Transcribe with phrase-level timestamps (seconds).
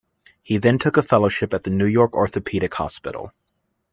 [0.41, 3.31] He then took a fellowship at the New York Orthopedic Hospital.